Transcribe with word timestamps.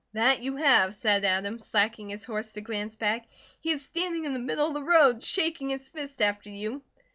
"That 0.13 0.41
you 0.41 0.55
have," 0.55 0.95
said 0.95 1.23
Adam, 1.23 1.59
slacking 1.59 2.09
his 2.09 2.23
horse 2.23 2.53
to 2.53 2.61
glance 2.61 2.95
back. 2.95 3.25
"He 3.59 3.69
is 3.69 3.85
standing 3.85 4.25
in 4.25 4.33
the 4.33 4.39
middle 4.39 4.69
of 4.69 4.73
the 4.73 4.81
road 4.81 5.21
shaking 5.21 5.69
his 5.69 5.89
fist 5.89 6.23
after 6.23 6.49
you." 6.49 6.81